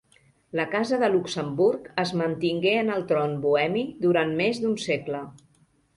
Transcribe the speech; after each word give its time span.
La 0.59 0.63
Casa 0.75 0.97
de 1.03 1.09
Luxemburg 1.15 1.85
es 2.03 2.13
mantingué 2.21 2.73
en 2.79 2.91
el 2.97 3.07
tron 3.13 3.39
bohemi 3.45 3.85
durant 4.07 4.37
més 4.41 4.63
d'un 4.65 4.79
segle. 4.87 5.21